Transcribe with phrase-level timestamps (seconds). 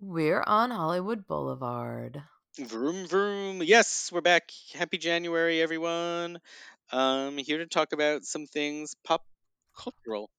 [0.00, 2.22] We're on Hollywood Boulevard.
[2.58, 3.62] Vroom vroom.
[3.62, 4.50] Yes, we're back.
[4.72, 6.40] Happy January, everyone.
[6.90, 9.24] Um, here to talk about some things pop
[9.76, 10.30] cultural.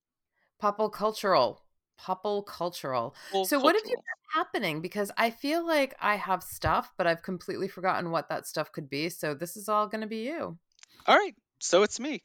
[0.60, 1.62] Popple cultural.
[1.98, 3.16] Popple cultural.
[3.46, 4.82] So what have you got happening?
[4.82, 8.90] Because I feel like I have stuff, but I've completely forgotten what that stuff could
[8.90, 9.10] be.
[9.10, 10.58] So this is all gonna be you.
[11.06, 12.22] All right, so it's me.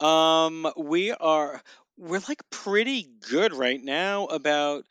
[0.00, 1.62] Um, we are
[1.96, 4.84] we're like pretty good right now about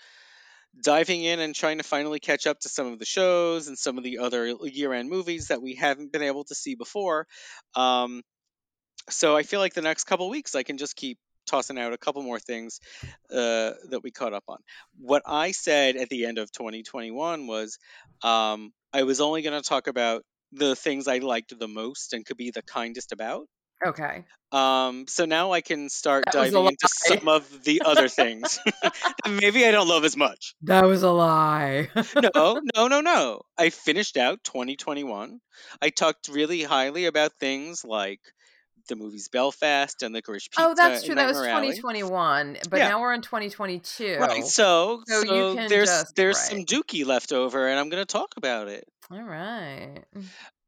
[0.81, 3.97] diving in and trying to finally catch up to some of the shows and some
[3.97, 7.27] of the other year-end movies that we haven't been able to see before.
[7.75, 8.21] Um,
[9.09, 11.97] so I feel like the next couple weeks I can just keep tossing out a
[11.97, 12.79] couple more things
[13.31, 14.57] uh, that we caught up on.
[14.99, 17.79] What I said at the end of 2021 was
[18.23, 22.25] um, I was only going to talk about the things I liked the most and
[22.25, 23.47] could be the kindest about.
[23.85, 24.25] Okay.
[24.51, 28.59] Um, so now I can start That diving into some of the other things.
[28.81, 28.93] that
[29.29, 30.55] Maybe I don't love as much.
[30.63, 31.87] That was a lie.
[32.15, 33.41] No, no, no, no.
[33.57, 35.39] I finished out 2021.
[35.81, 38.19] I talked really highly about things like
[38.87, 41.13] the movies Belfast and Licorice Pizza oh, that's true.
[41.13, 41.67] That was Nightmare Alley.
[41.75, 42.87] 2021, but Yeah.
[42.89, 44.17] now we're in 2022.
[44.19, 44.43] Right.
[44.45, 46.47] So, So you so can there's just- there's right.
[46.49, 48.85] some Dookie left over, and I'm gonna talk about it.
[49.11, 50.03] All right.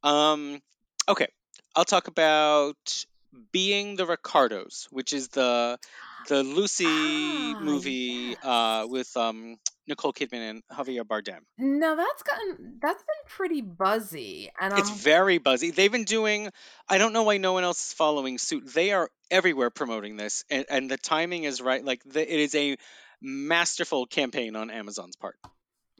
[0.04, 0.62] Um,
[1.10, 1.28] okay,
[1.76, 3.06] I'll talk about
[3.52, 5.80] being the Ricardos, which is the
[6.28, 11.40] the Lucy Ah, movie uh, with um Nicole Kidman and Javier Bardem.
[11.58, 15.72] No, that's gotten that's been pretty buzzy, and It's I'm very buzzy.
[15.72, 16.50] They've been doing.
[16.88, 18.68] I don't know why no one else is following suit.
[18.74, 21.84] They are everywhere promoting this, and, and the timing is right.
[21.84, 22.78] Like the, it is a
[23.22, 25.38] masterful campaign on Amazon's part.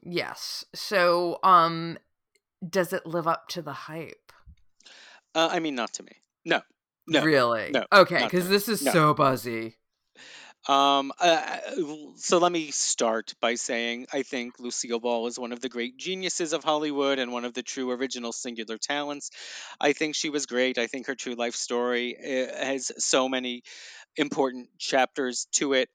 [0.04, 0.64] yes.
[0.74, 1.98] So, um,
[2.68, 4.21] does it live up to the hype?
[5.34, 6.12] Uh, I mean, not to me.
[6.44, 6.60] No,
[7.06, 7.22] no.
[7.22, 7.70] really?
[7.70, 8.92] no, Okay, because this is no.
[8.92, 9.76] so buzzy.
[10.68, 11.58] Um, uh,
[12.16, 15.96] so let me start by saying I think Lucille Ball is one of the great
[15.96, 19.30] geniuses of Hollywood and one of the true original singular talents.
[19.80, 20.78] I think she was great.
[20.78, 23.64] I think her true life story uh, has so many
[24.16, 25.88] important chapters to it.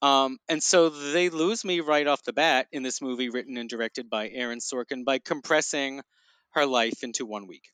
[0.00, 3.68] Um, and so they lose me right off the bat in this movie written and
[3.68, 6.00] directed by Aaron Sorkin by compressing
[6.50, 7.70] her life into one week.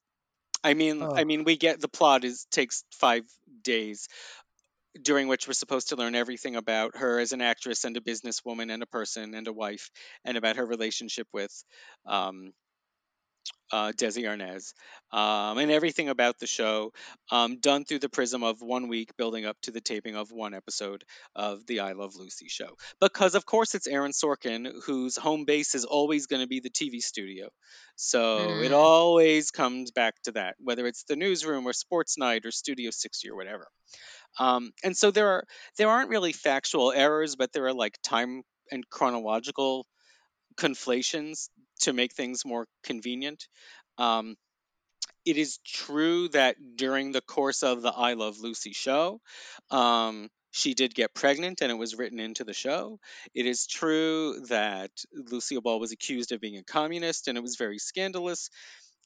[0.65, 3.25] I mean, I mean, we get the plot is takes five
[3.63, 4.09] days,
[5.01, 8.73] during which we're supposed to learn everything about her as an actress and a businesswoman
[8.73, 9.91] and a person and a wife,
[10.25, 11.53] and about her relationship with
[12.07, 12.53] um,
[13.73, 14.75] uh, Desi Arnaz,
[15.17, 16.93] um, and everything about the show,
[17.31, 20.55] um, done through the prism of one week, building up to the taping of one
[20.55, 21.05] episode
[21.35, 22.77] of the I Love Lucy show.
[23.01, 26.71] Because of course it's Aaron Sorkin, whose home base is always going to be the
[26.71, 27.49] TV studio.
[27.97, 28.73] So it Mm.
[28.73, 33.31] always comes back to that, whether it's the newsroom or Sports Night or Studio 60
[33.31, 33.69] or whatever.
[34.39, 35.45] Um, and so there are
[35.79, 39.87] there aren't really factual errors, but there are like time and chronological
[40.57, 41.51] conflations
[41.83, 43.47] to make things more convenient.
[43.99, 44.37] Um,
[45.25, 49.21] it is true that during the course of the I Love Lucy show,
[49.71, 52.99] um, she did get pregnant and it was written into the show.
[53.35, 57.57] It is true that Lucille Ball was accused of being a communist and it was
[57.57, 58.51] very scandalous.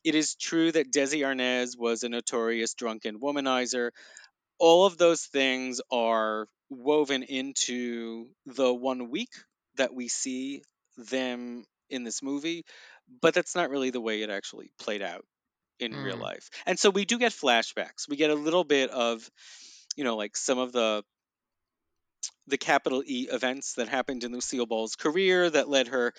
[0.04, 3.91] It is true that Desi Arnaz was a notorious drunken womanizer.
[4.59, 9.32] All of those things are woven into the one week
[9.76, 10.62] that we see
[10.97, 12.64] them in this movie,
[13.22, 15.24] but that's not really the way it actually played out
[15.80, 16.20] in real Mm.
[16.20, 16.50] life.
[16.66, 18.08] And so we do get flashbacks.
[18.08, 19.28] We get a little bit of,
[19.97, 21.04] you know, like some of the
[22.47, 26.12] the capital E events that happened in Lucille Ball's career that led her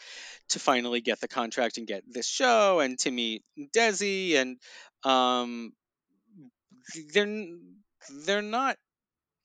[0.49, 3.43] to finally get the contract and get this show and to meet
[3.75, 4.57] Desi and
[5.03, 5.73] um
[7.13, 7.45] they're
[8.25, 8.77] they're not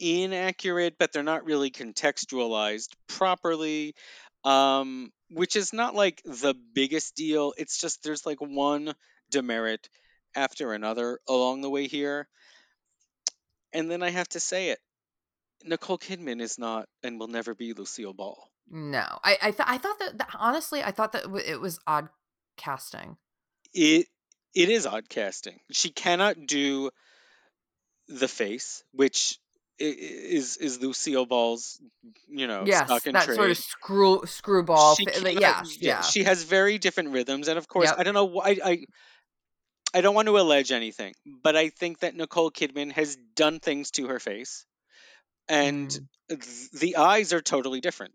[0.00, 3.94] inaccurate but they're not really contextualized properly
[4.44, 8.94] um which is not like the biggest deal it's just there's like one
[9.30, 9.88] demerit
[10.34, 12.26] after another along the way here.
[13.72, 14.78] And then i have to say it
[15.64, 18.50] nicole kidman is not and will never be lucille ball.
[18.70, 21.78] No, I I, th- I thought that, that honestly, I thought that w- it was
[21.86, 22.08] odd
[22.56, 23.16] casting.
[23.74, 24.06] it
[24.54, 25.58] it is odd casting.
[25.70, 26.90] She cannot do
[28.08, 29.38] the face which
[29.82, 31.80] is is lucille ball's
[32.28, 34.94] you know yes, stock and that trade sort of screw screwball.
[34.94, 36.00] she cannot, yeah, yeah.
[36.02, 37.98] she has very different rhythms and of course Yep.
[37.98, 38.84] i don't know I, I
[39.94, 43.90] i don't want to allege anything but i think that nicole kidman has done things
[43.92, 44.64] to her face
[45.48, 46.40] and Mm.
[46.40, 48.14] th- the eyes are totally different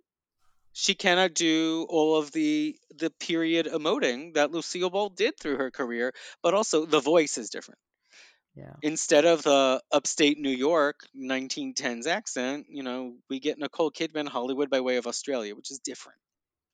[0.74, 5.70] she cannot do all of the the period emoting that lucille ball did through her
[5.72, 7.80] career but also the voice is different
[8.58, 8.74] yeah.
[8.82, 14.70] instead of the upstate New York 1910s accent, you know, we get Nicole Kidman Hollywood
[14.70, 16.20] by way of Australia, which is different.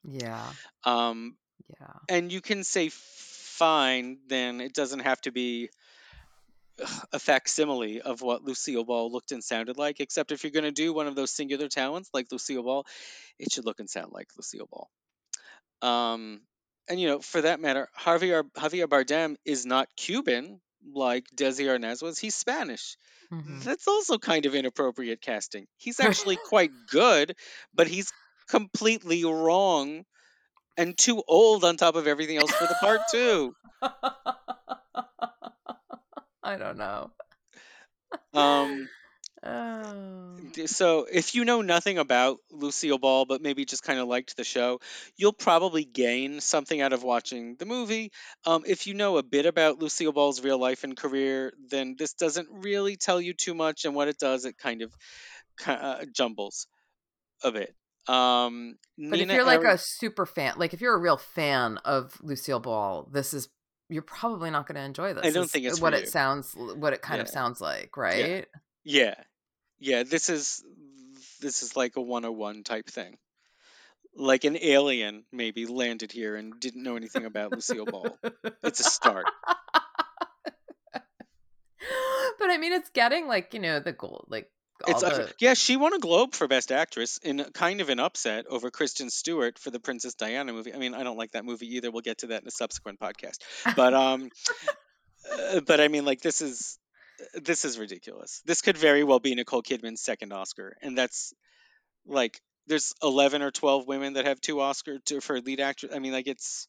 [0.03, 0.45] Yeah.
[0.83, 1.37] Um,
[1.79, 1.87] Yeah.
[2.09, 5.69] and you can say fine, then it doesn't have to be
[7.13, 9.99] a facsimile of what Lucille Ball looked and sounded like.
[9.99, 12.85] Except if you're going to do one of those singular talents like Lucille Ball,
[13.39, 14.89] it should look and sound like Lucille Ball.
[15.81, 16.41] Um,
[16.89, 20.59] and you know, for that matter, Javier Javier Bardem is not Cuban
[20.93, 22.19] like Desi Arnaz was.
[22.19, 22.97] He's Spanish.
[23.31, 23.63] Mhm.
[23.63, 25.67] That's also kind of inappropriate casting.
[25.77, 27.35] He's actually quite good,
[27.73, 28.11] but he's
[28.49, 30.03] completely wrong
[30.77, 33.55] and too old on top of everything else for the part too.
[36.43, 37.11] I don't know.
[38.33, 38.89] Um,
[39.45, 40.37] Oh.
[40.67, 44.45] so if you know nothing about Lucille Ball, but maybe just kind of liked the
[44.45, 44.79] show,
[45.17, 48.11] you'll probably gain something out of watching the movie.
[48.45, 52.13] Um, if you know a bit about Lucille Ball's real life and career, then this
[52.13, 54.93] doesn't really tell you too much, and what it does, it kind of
[55.67, 56.67] uh, jumbles
[57.43, 57.75] a bit.
[58.07, 61.79] Um, But if you're like Ari- a super fan, like if you're a real fan
[61.85, 63.49] of Lucille Ball, this is
[63.89, 65.25] you're probably not going to enjoy this.
[65.25, 68.17] I don't think it's what it sounds what it kind of sounds like, right?
[68.17, 68.41] Yeah.
[68.85, 69.15] Yeah,
[69.83, 70.63] this is
[71.41, 73.17] this is like a 101 type thing.
[74.15, 78.17] Like an alien maybe landed here and didn't know anything about Lucille Ball.
[78.63, 79.25] It's a start.
[82.39, 84.49] but I mean, it's getting like you know the gold, like
[84.85, 87.89] all It's the yeah, she won a Globe for Best Actress in a- kind of
[87.89, 90.73] an upset over Kristen Stewart for the Princess Diana movie.
[90.73, 91.89] I mean, I don't like that movie either.
[91.91, 93.37] We'll get to that in a subsequent podcast.
[93.75, 94.29] But um
[95.31, 96.77] uh, but I mean like this is
[97.35, 98.41] this is ridiculous.
[98.45, 101.33] This could very well be Nicole Kidman's second Oscar and that's
[102.05, 105.91] like there's 11 or 12 women that have two Oscar to, for lead actress.
[105.95, 106.67] I mean like it's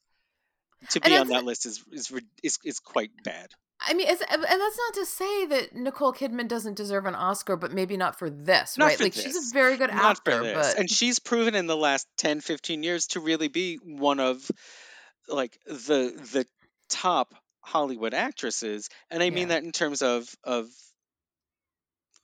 [0.90, 2.12] to be on that list is is
[2.42, 3.50] is, is quite bad.
[3.80, 7.72] I mean, and that's not to say that Nicole Kidman doesn't deserve an Oscar, but
[7.72, 8.96] maybe not for this, Not right?
[8.96, 10.54] for like she's a very good not actor, this.
[10.54, 14.48] but And she's proven in the last 10, 15 years to really be one of
[15.28, 16.46] like the the
[16.88, 18.88] top Hollywood actresses.
[19.10, 19.54] And I mean Yeah.
[19.56, 20.68] that in terms of of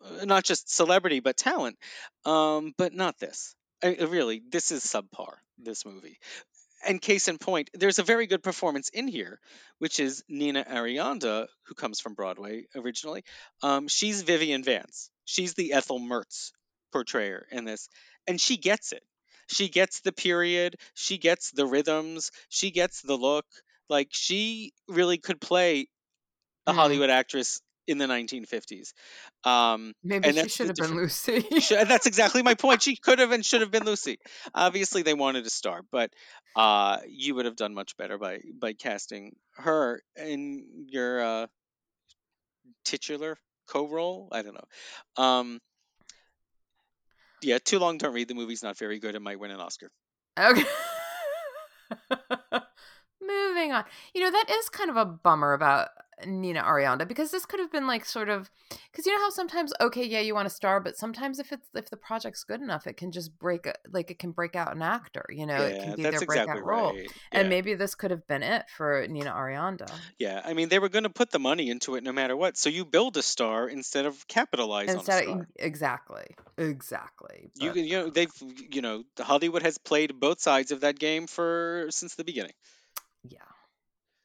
[0.04, 1.76] uh, not just celebrity but talent.
[2.24, 3.54] Um, but not this.
[3.82, 5.34] I, I really, this is subpar.
[5.58, 6.18] This movie.
[6.86, 9.38] And case in point, there's a very good performance in here,
[9.78, 13.24] which is Nina Arianda, who comes from Broadway originally.
[13.62, 15.10] Um, she's Vivian Vance.
[15.26, 16.52] She's the Ethel Mertz
[16.92, 17.90] portrayer in this,
[18.26, 19.02] and she gets it.
[19.48, 20.76] She gets the period.
[20.94, 22.30] She gets the rhythms.
[22.48, 23.46] She gets the look.
[23.90, 25.88] Like she really could play
[26.66, 26.78] a Hmm.
[26.78, 28.94] Hollywood actress in the 1950s.
[29.44, 30.94] Um, maybe and she should have been.
[30.94, 31.44] Lucy.
[31.70, 32.82] That's exactly my point.
[32.82, 34.18] She could have and should have been Lucy.
[34.54, 36.10] Obviously, they wanted a star, but
[36.56, 41.46] uh, you would have done much better by by casting her in your uh,
[42.84, 43.38] titular
[43.68, 44.28] co-role.
[44.32, 45.22] I don't know.
[45.22, 45.60] Um,
[47.42, 47.98] yeah, too long.
[47.98, 48.28] Don't read.
[48.28, 49.14] The movie's not very good.
[49.14, 49.90] It might win an Oscar.
[50.38, 50.64] Okay.
[53.30, 53.84] Moving on.
[54.14, 55.88] You know, that is kind of a bummer about
[56.26, 58.50] Nina Arianda because this could have been like sort of
[58.90, 61.66] because you know how sometimes okay yeah you want a star but sometimes if it's
[61.74, 64.74] if the project's good enough it can just break a- like it can break out
[64.74, 67.10] an actor you know it can be their breakout exactly role right.
[67.32, 70.90] and maybe this could have been it for Nina Arianda yeah, I mean, they were
[70.90, 72.58] going to put the money into it no matter what.
[72.58, 77.70] So you build a star instead of capitalize instead on a of exactly exactly You
[77.70, 78.32] but- can- you know they've
[78.70, 82.52] you know Hollywood has played both sides of that game for since the beginning.
[83.22, 83.38] Yeah.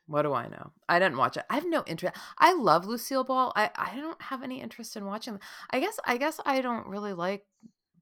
[0.08, 0.72] What do I know?
[0.88, 1.46] I didn't watch it.
[1.50, 2.16] I have no interest.
[2.38, 3.52] I love Lucille Ball.
[3.56, 5.40] I, I don't have any interest in watching.
[5.72, 7.44] I guess I guess I don't really like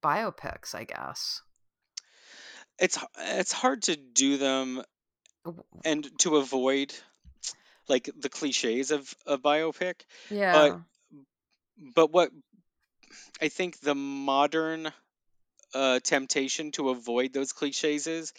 [0.03, 0.75] biopics.
[0.75, 1.41] I guess.
[2.77, 4.83] It's it's hard to do them
[5.85, 6.93] and to avoid
[7.87, 10.01] like the cliches of a biopic.
[10.29, 10.53] Yeah.
[10.53, 10.81] But
[11.95, 12.31] But what
[13.41, 14.91] I think the modern
[15.73, 18.33] uh, temptation to avoid those cliches is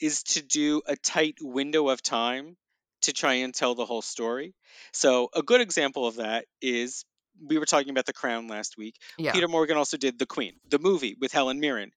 [0.00, 2.56] is to do a tight window of time
[3.02, 4.54] to try and tell the whole story.
[4.92, 7.04] So a good example of that is
[7.46, 8.96] we were talking about The Crown last week.
[9.18, 9.32] yeah.
[9.32, 11.90] Peter Morgan also did The Queen, the movie with Helen Mirren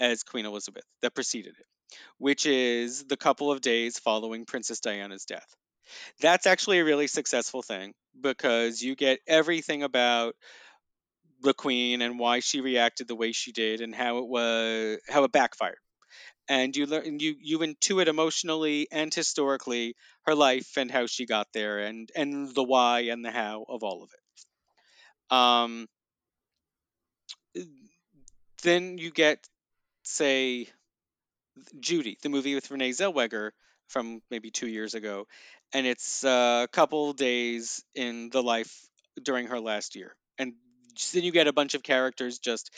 [0.00, 5.24] as Queen Elizabeth that preceded it, which is the couple of days following Princess Diana's
[5.24, 5.46] death.
[6.20, 10.34] That's actually a really successful thing because you get everything about
[11.42, 15.24] the Queen and why she reacted the way she did and how it was how
[15.24, 15.78] it backfired.
[16.48, 21.52] And you learn you you intuit emotionally and historically her life and how she got
[21.52, 24.20] there and and the why and the how of all of it.
[25.30, 25.88] Um,
[28.62, 29.48] then you get
[30.04, 30.68] say
[31.80, 33.50] Judy, the movie with Renee Zellweger
[33.88, 35.26] from maybe two years ago,
[35.72, 38.86] and it's a couple days in the life
[39.22, 40.54] during her last year, and
[41.12, 42.70] then you get a bunch of characters just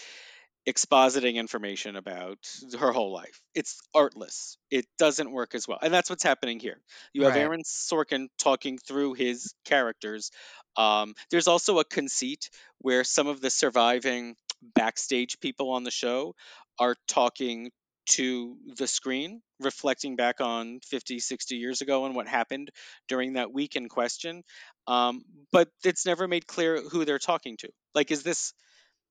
[0.68, 2.38] expositing information about
[2.78, 3.40] her whole life.
[3.54, 4.58] It's artless.
[4.70, 5.78] It doesn't work as well.
[5.80, 6.78] And that's what's happening here.
[7.14, 7.42] You have Right.
[7.42, 10.30] Aaron Sorkin talking through his characters.
[10.76, 14.37] Um, there's also a conceit where some of the surviving
[14.75, 16.34] backstage people on the show
[16.78, 17.70] are talking
[18.10, 22.70] to the screen, reflecting back on 50, 60 years ago and what happened
[23.08, 24.42] during that week in question.
[24.87, 25.22] Um,
[25.52, 27.68] but it's never made clear who they're talking to.
[27.94, 28.52] Like, is this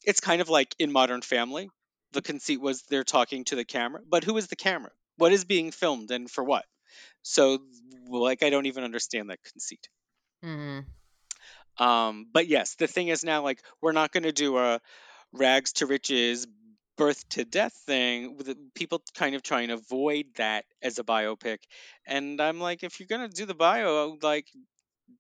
[0.04, 1.70] it's kind of like in Modern Family.
[2.14, 4.92] The conceit was they're talking to the camera, but who is the camera?
[5.18, 6.66] What is being filmed and for what?
[7.24, 7.60] So,
[8.10, 9.90] like, I don't even understand that conceit.
[10.42, 10.80] hmm
[11.78, 14.82] Um, but yes, the thing is now, like, we're not going to do a
[15.34, 16.48] rags to riches,
[16.98, 18.38] birth to death thing.
[18.38, 21.60] With people kind of trying to avoid that as a biopic,
[22.08, 24.48] and I'm like, if you're going to do the bio, like,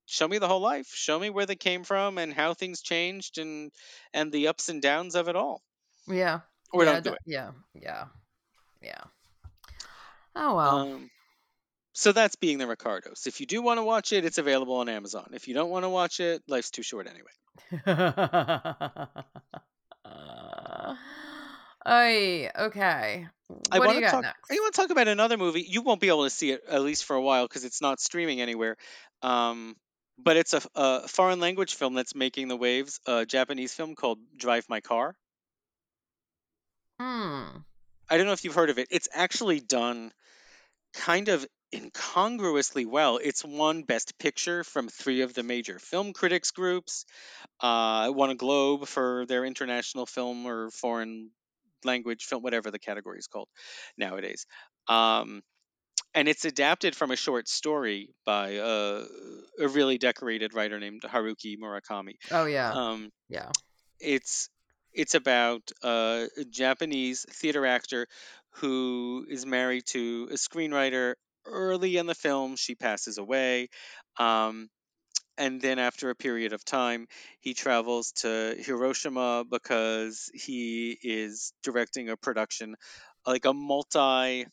[0.06, 3.38] show me the whole life show me where they came from and how things changed
[3.38, 3.72] and
[4.14, 5.62] and the ups and downs of it all
[6.08, 6.42] Yeah.
[6.72, 7.52] or yeah, don't do it Yeah.
[7.74, 8.06] Yeah.
[8.82, 9.04] Yeah.
[10.36, 10.78] Oh well.
[10.78, 11.10] um
[11.94, 14.88] so that's being the ricardos if you do want to watch it it's available on
[14.90, 17.32] amazon if you don't want to watch it life's too short anyway
[21.90, 23.28] Ay, okay.
[23.72, 24.52] I What do want you to got talk next?
[24.52, 26.82] i want to talk about another movie you won't be able to see it at
[26.82, 28.78] least for a while because it's not streaming anywhere
[29.22, 29.76] um
[30.20, 34.20] but it's a, a foreign language film that's making the waves a japanese film called
[34.38, 35.16] drive my car
[37.00, 37.64] Hmm.
[38.10, 38.88] I don't know if you've heard of it.
[38.92, 40.12] It's actually done
[40.94, 43.18] kind of incongruously well.
[43.18, 47.06] It's won Best Picture from three of the major film critics groups.
[47.60, 51.32] Uh, it won a Globe for their international film or foreign
[51.84, 53.48] language film, whatever the category is called
[53.98, 54.46] nowadays.
[54.88, 55.42] Um,
[56.14, 59.04] and it's adapted from a short story by a,
[59.60, 62.16] a really decorated writer named Haruki Murakami.
[62.32, 62.72] Oh yeah.
[62.72, 63.52] Um, Yeah.
[64.00, 64.50] it's
[64.94, 68.08] it's about uh, a Japanese theater actor
[68.56, 71.14] who is married to a screenwriter.
[71.46, 73.70] Early in the film, she passes away,
[74.18, 74.68] um,
[75.38, 77.08] and then after a period of time,
[77.40, 82.76] he travels to Hiroshima because he is directing a production,
[83.26, 84.46] like a multi.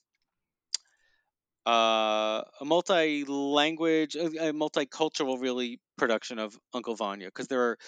[1.67, 7.79] Uh, a multi-language, a a multicultural, really production of Uncle Vanya, because there are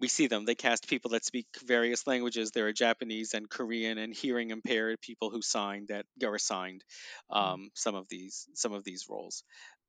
[0.00, 0.44] we see them.
[0.44, 2.50] They cast people that speak various languages.
[2.50, 6.84] There are Japanese and Korean and hearing impaired people who signed that are assigned
[7.30, 9.42] um, some of these some of these roles.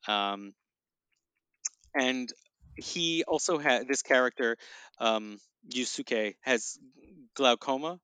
[0.08, 0.54] Um,
[2.00, 2.32] and
[2.76, 4.58] he also had this character,
[5.00, 5.40] um,
[5.70, 6.78] Yusuke, has
[7.36, 8.00] glaucoma.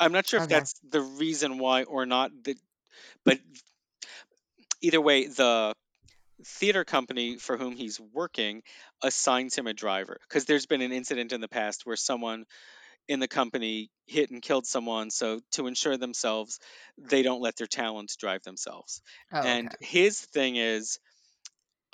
[0.00, 2.30] I'm not sure if that's the reason why or not.
[2.44, 2.56] That,
[3.24, 3.38] but
[4.80, 5.74] either way, the
[6.44, 8.62] theater company for whom he's working
[9.02, 12.44] assigns him a driver because there's been an incident in the past where someone
[13.08, 16.58] in the company hit and killed someone so to ensure themselves
[16.98, 19.48] they don't let their talents drive themselves Oh, okay.
[19.50, 20.98] and his thing is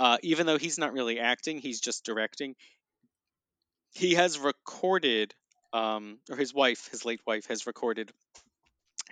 [0.01, 2.55] uh, even though he's not really acting he's just directing
[3.93, 5.35] he has recorded
[5.73, 8.13] um, or his wife his late wife has recorded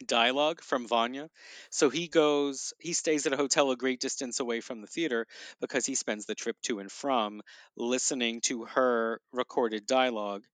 [0.06, 1.28] dialogue from Vanya.
[1.70, 5.26] So he goes, he stays at a hotel a great distance away from the theater
[5.60, 7.42] because he spends the trip to and from
[7.76, 10.44] listening to her recorded dialogue.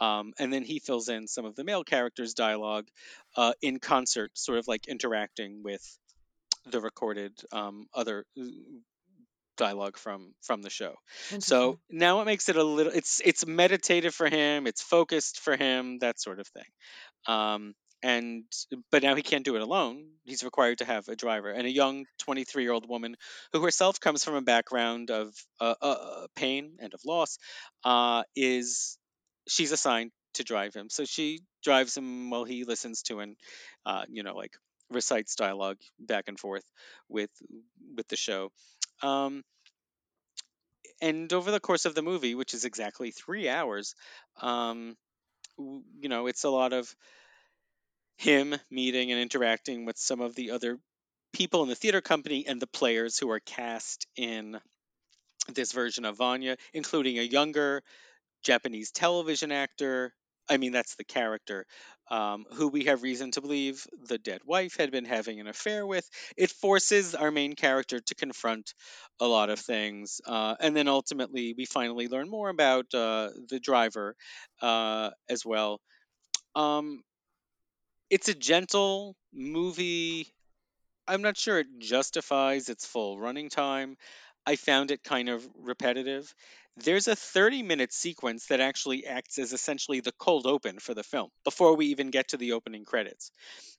[0.00, 2.86] Um, and then he fills in some of the male characters' dialogue
[3.36, 5.82] uh, in concert, sort of like interacting with
[6.66, 8.24] the recorded um, other
[9.58, 10.94] dialogue from from the show.
[11.40, 15.56] So now it makes it a little it's it's meditative for him, it's focused for
[15.56, 16.70] him, that sort of thing.
[17.26, 18.44] Um and
[18.92, 20.06] but now he can't do it alone.
[20.24, 23.16] He's required to have a driver and a young 23-year-old woman
[23.52, 27.38] who herself comes from a background of uh, uh, uh, pain and of loss
[27.84, 28.98] uh is
[29.48, 30.88] she's assigned to drive him.
[30.90, 33.36] So she drives him while he listens to and
[33.84, 34.52] uh you know like
[34.90, 36.64] recites dialogue back and forth
[37.08, 37.30] with
[37.96, 38.50] with the show.
[39.02, 39.42] Um
[41.00, 43.94] and over the course of the movie, which is exactly three hours,
[44.40, 44.96] um,
[45.56, 46.92] you know, it's a lot of
[48.16, 50.78] him meeting and interacting with some of the other
[51.32, 54.58] people in the theater company and the players who are cast in
[55.54, 57.82] this version of Vanya, including a younger
[58.42, 60.12] Japanese television actor.
[60.48, 61.66] I mean, that's the character
[62.10, 65.86] um, who we have reason to believe the dead wife had been having an affair
[65.86, 66.08] with.
[66.36, 68.74] It forces our main character to confront
[69.20, 70.20] a lot of things.
[70.26, 74.14] Uh, and then ultimately, we finally learn more about uh, the driver
[74.62, 75.80] uh, as well.
[76.54, 77.02] Um,
[78.10, 80.26] it's a gentle movie.
[81.08, 83.96] I'm not sure it justifies its full running time.
[84.48, 86.34] I found it kind of repetitive.
[86.78, 91.02] There's a 30 minute sequence that actually acts as essentially the cold open for the
[91.02, 93.30] film before we even get to the opening credits.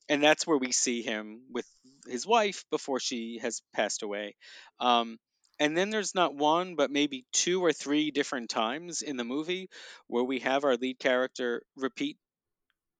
[0.10, 1.66] And that's where we see him with
[2.08, 4.36] his wife before she has passed away.
[4.80, 5.18] Um,
[5.60, 9.72] and then there's not one, but maybe two or three different times in the movie
[10.06, 12.18] where we have our lead character repeat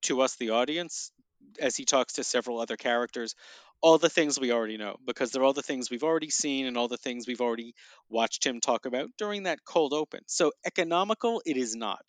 [0.04, 1.12] to us, the audience,
[1.60, 3.36] as he talks to several other characters,
[3.82, 6.78] all the things we already know because they're all the things we've already seen and
[6.78, 7.74] all the things we've already
[8.10, 10.22] watched him talk about during that cold open.
[10.28, 12.04] So economical, it is not.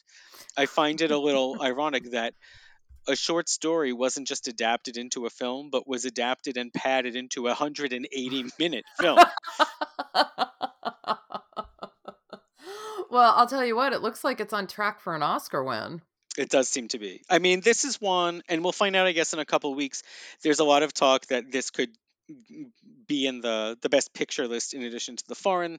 [0.57, 2.35] I find it a little ironic that
[3.09, 7.47] a short story wasn't just adapted into a film, but was adapted and padded into
[7.47, 9.19] a 180 minute film.
[13.11, 16.03] well, I'll tell you what, it looks like it's on track for an Oscar win.
[16.39, 17.23] It does seem to be.
[17.29, 20.03] I mean, this is one, and we'll find out, I guess, in a couple weeks.
[20.43, 21.91] There's a lot of talk that this could
[23.09, 25.79] be in the the best picture list in addition to the foreign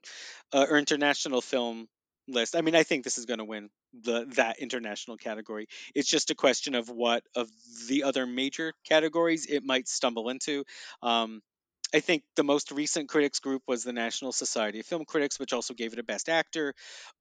[0.52, 1.88] uh, or international film
[2.28, 2.56] list.
[2.56, 3.70] I mean, I think this is going to win
[4.04, 5.68] the that international category.
[5.96, 7.50] It's just a question of what of
[7.88, 10.66] the other major categories it might stumble into.
[11.02, 11.42] Um,
[11.94, 15.52] I think the most recent critics group was the National Society of Film Critics, which
[15.52, 16.74] also gave it a Best Actor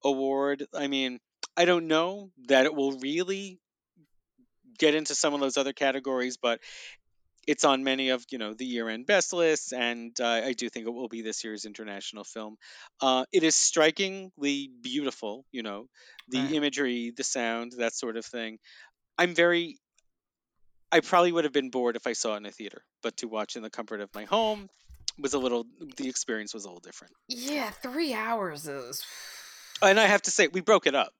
[0.05, 0.65] award.
[0.73, 1.19] I mean,
[1.57, 3.59] I don't know that it will really
[4.78, 6.61] get into some of those other categories, but
[7.47, 10.87] it's on many of you know the year-end best lists, and uh, I do think
[10.87, 12.57] it will be this year's international film.
[13.00, 15.87] Uh, it is strikingly beautiful, you know,
[16.28, 16.52] the Right.
[16.52, 18.59] imagery, the sound, that sort of thing.
[19.19, 19.78] I'm very.
[20.92, 23.28] I probably would have been bored if I saw it in a theater, but to
[23.28, 24.69] watch in the comfort of my home
[25.19, 25.66] was a little.
[25.97, 27.14] The experience was a little different.
[27.28, 29.04] Yeah, three hours is.
[29.83, 31.12] And I have to say, we broke it up.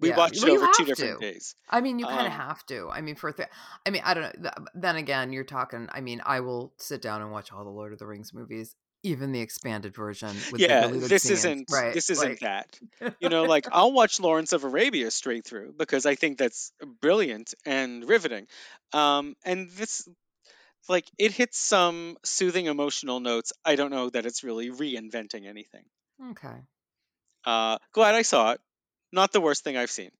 [0.00, 0.16] We Yeah.
[0.16, 1.32] watched Well, it over two have different to.
[1.32, 1.54] days.
[1.68, 2.88] I mean, you kind of Um, have to.
[2.90, 3.48] I mean, for th-
[3.86, 4.50] I mean, I don't know.
[4.74, 5.88] Then again, you're talking.
[5.92, 8.76] I mean, I will sit down and watch all the Lord of the Rings movies,
[9.02, 11.40] even the expanded version with yeah, the this scenes.
[11.40, 11.94] isn't right?
[11.94, 12.78] this isn't like, that.
[13.20, 17.54] You know, like I'll watch Lawrence of Arabia straight through because I think that's brilliant
[17.66, 18.46] and riveting.
[18.92, 20.08] Um, and this,
[20.88, 23.52] like, it hits some soothing emotional notes.
[23.64, 25.84] I don't know that it's really reinventing anything.
[26.30, 26.62] okay.
[27.44, 28.60] Uh, glad I saw it.
[29.12, 30.10] Not the worst thing I've seen.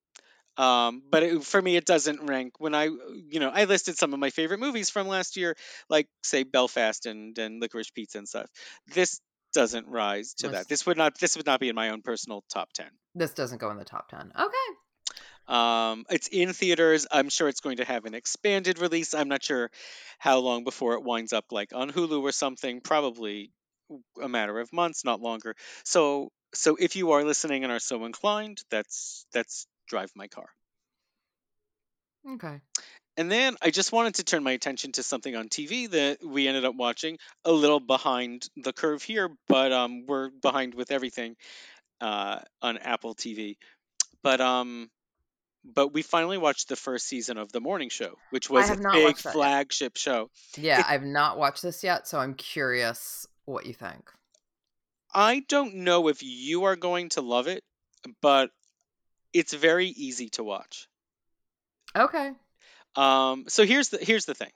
[0.57, 2.55] Um, but it, for me, it doesn't rank.
[2.59, 5.57] When I, you know, I listed some of my favorite movies from last year,
[5.89, 8.51] like say Belfast and and Licorice Pizza and stuff.
[8.93, 9.21] This
[9.55, 10.69] doesn't rise to that.
[10.69, 11.19] This would not.
[11.19, 12.89] This would not be in my own personal top ten.
[13.15, 14.33] This doesn't go in the top ten.
[14.37, 14.57] Okay.
[15.47, 17.07] Um, it's in theaters.
[17.11, 19.15] I'm sure it's going to have an expanded release.
[19.15, 19.71] I'm not sure
[20.19, 22.81] how long before it winds up like on Hulu or something.
[22.81, 23.51] Probably
[24.23, 25.55] a matter of months, not longer.
[25.85, 30.49] So, so if you are listening and are so inclined, that's that's drive my car.
[32.29, 32.61] Okay.
[33.17, 36.47] And then I just wanted to turn my attention to something on TV that we
[36.47, 41.35] ended up watching a little behind the curve here, but um, we're behind with everything
[42.01, 43.57] uh, on Apple TV.
[44.23, 44.89] But um,
[45.65, 48.83] but we finally watched the first season of The Morning Show, which was a big
[48.83, 49.33] that yet.
[49.33, 50.31] flagship show.
[50.57, 54.11] Yeah, It- I've not watched this yet, so I'm curious what you think.
[55.15, 57.65] I don't know if you are going to love it,
[58.21, 58.51] but
[59.33, 60.89] it's very easy to watch.
[61.97, 62.33] Okay.
[62.97, 64.51] Um, so here's the here's the thing.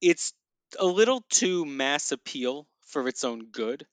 [0.00, 0.32] It's
[0.78, 3.86] a little too mass appeal for its own good.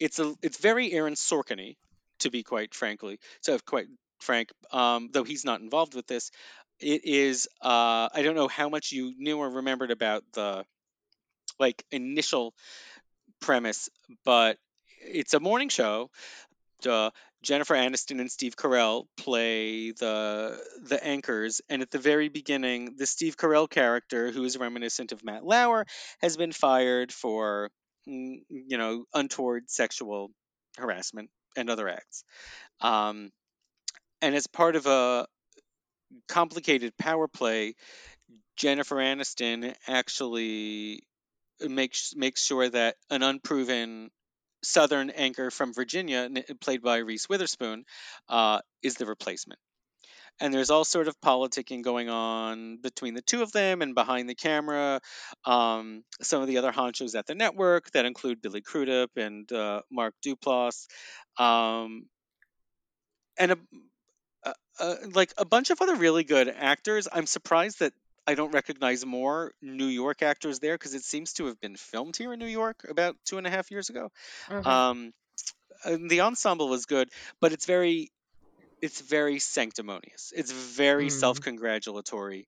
[0.00, 1.76] It's a it's very Aaron Sorkin
[2.20, 3.86] to be quite frankly, to quite
[4.20, 4.50] frank.
[4.72, 6.30] Um, though he's not involved with this,
[6.80, 7.48] it is.
[7.60, 10.64] Uh, I don't know how much you knew or remembered about the
[11.58, 12.54] like initial
[13.40, 13.88] premise,
[14.24, 14.58] but
[15.04, 16.10] it's a morning show.
[16.86, 17.10] Uh,
[17.42, 23.06] Jennifer Aniston and Steve Carell play the the anchors, and at the very beginning, the
[23.06, 25.86] Steve Carell character, who is reminiscent of Matt Lauer,
[26.20, 27.70] has been fired for
[28.08, 30.30] mm, you know untoward sexual
[30.78, 32.24] harassment and other acts.
[32.80, 33.30] Um,
[34.20, 35.26] and as part of a
[36.28, 37.74] complicated power play,
[38.56, 41.02] Jennifer Aniston actually
[41.60, 44.10] makes makes sure that an unproven
[44.62, 46.28] Southern anchor from Virginia,
[46.60, 47.84] played by Reese Witherspoon,
[48.28, 49.58] uh, is the replacement.
[50.40, 54.28] And there's all sort of politicking going on between the two of them and behind
[54.28, 55.00] the camera.
[55.44, 59.82] Um, some of the other honchos at the network that include Billy Crudup and uh,
[59.90, 60.86] Mark Duplass,
[61.38, 62.06] um,
[63.38, 63.58] and a,
[64.44, 67.08] a, a, like a bunch of other really good actors.
[67.12, 67.92] I'm surprised that
[68.26, 72.16] I don't recognize more New York actors there because it seems to have been filmed
[72.16, 74.10] here in New York about two and a half years ago.
[74.50, 74.68] Okay.
[74.68, 75.12] Um,
[75.84, 78.12] the ensemble was good, but it's very,
[78.80, 80.32] it's very sanctimonious.
[80.36, 81.12] It's very Mm.
[81.12, 82.46] self-congratulatory,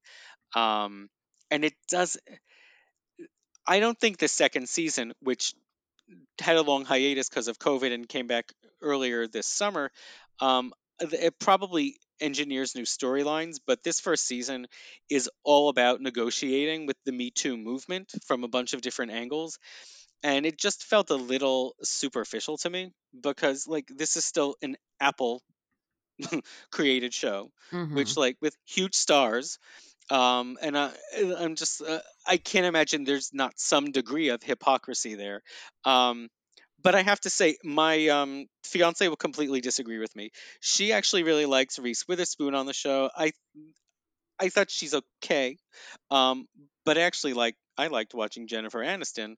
[0.55, 1.09] um,
[1.51, 2.17] and it does.
[3.67, 5.55] I don't think the second season, which
[6.41, 9.91] had a long hiatus because of COVID and came back earlier this summer.
[10.39, 14.67] Um, it probably engineers new storylines, but this first season
[15.11, 19.59] is all about negotiating with the Me Too movement from a bunch of different angles.
[20.23, 24.77] And it just felt a little superficial to me because, like, this is still an
[25.01, 25.43] Apple
[26.71, 28.13] created show, Mm-hmm.
[28.13, 29.59] which, like, with huge stars.
[30.11, 30.93] Um, and I,
[31.39, 35.43] I'm just, uh, I can't imagine there's not some degree of hypocrisy there.
[35.85, 36.29] Um,
[36.85, 40.31] but I have to say, my um, fiance will completely disagree with me.
[40.61, 43.11] She actually really likes Reese Witherspoon on the show.
[43.17, 43.33] I
[44.39, 45.57] I thought she's okay,
[46.11, 46.47] um,
[46.85, 49.37] but actually, like I liked watching Jennifer Aniston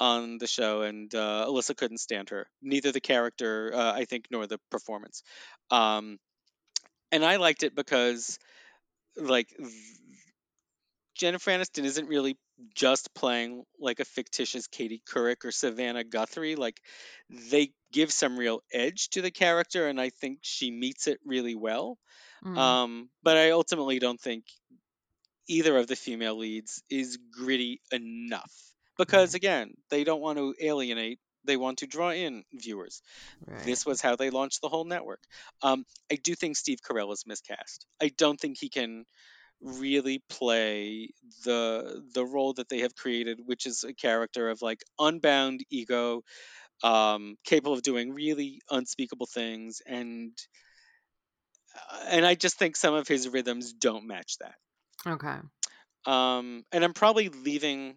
[0.00, 2.46] on the show, and uh, Alyssa couldn't stand her.
[2.62, 5.22] Neither the character, uh, I think, nor the performance.
[5.70, 6.18] Um,
[7.12, 8.38] and I liked it because,
[9.16, 9.48] like,
[11.16, 12.36] Jennifer Aniston isn't really
[12.74, 16.56] just playing like a fictitious Katie Couric or Savannah Guthrie.
[16.56, 16.80] Like
[17.30, 21.54] they give some real edge to the character, and I think she meets it really
[21.54, 21.98] well.
[22.44, 22.58] Mm.
[22.58, 24.44] Um, but I ultimately don't think
[25.48, 28.52] either of the female leads is gritty enough
[28.98, 29.36] because Right.
[29.36, 31.18] again, they don't want to alienate.
[31.44, 33.02] They want to draw in viewers.
[33.46, 33.64] Right.
[33.64, 35.22] This was how they launched the whole network.
[35.62, 37.86] Um, I do think Steve Carell is miscast.
[38.00, 39.06] I don't think he can
[39.60, 41.10] really play
[41.44, 46.22] the the role that they have created, which is a character of like unbound ego,
[46.82, 50.32] um, capable of doing really unspeakable things, and
[51.74, 54.54] uh, and I just think some of his rhythms don't match that.
[55.06, 55.36] Okay.
[56.06, 57.96] Um, and I'm probably leaving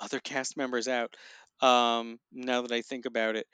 [0.00, 1.14] other cast members out
[1.60, 3.46] um, now that I think about it.